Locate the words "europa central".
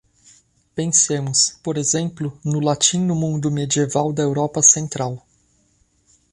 4.23-5.13